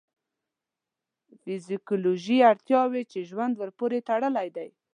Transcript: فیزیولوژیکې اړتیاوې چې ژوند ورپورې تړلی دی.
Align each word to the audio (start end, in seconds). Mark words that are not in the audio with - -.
فیزیولوژیکې 1.41 2.43
اړتیاوې 2.51 3.03
چې 3.11 3.19
ژوند 3.29 3.53
ورپورې 3.57 3.99
تړلی 4.09 4.47
دی. 4.55 4.69